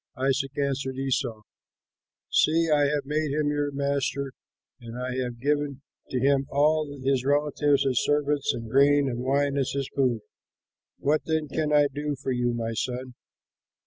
Isaac 0.17 0.57
answered 0.57 0.97
Esau, 0.97 1.41
"See, 2.31 2.71
I 2.71 2.85
have 2.87 3.05
made 3.05 3.31
him 3.33 3.49
your 3.51 3.69
master 3.71 4.31
and 4.79 4.97
I 4.97 5.17
have 5.23 5.37
given 5.39 5.83
to 6.09 6.19
him 6.19 6.47
all 6.49 6.91
his 7.03 7.23
relatives 7.23 7.85
as 7.85 8.03
servants 8.03 8.51
and 8.51 8.67
grain 8.67 9.07
and 9.07 9.19
wine 9.19 9.57
as 9.59 9.73
his 9.73 9.87
food. 9.95 10.21
What 10.97 11.25
then 11.25 11.47
can 11.47 11.71
I 11.71 11.85
do 11.85 12.15
for 12.15 12.31
you, 12.31 12.51
my 12.51 12.73
son?" 12.73 13.13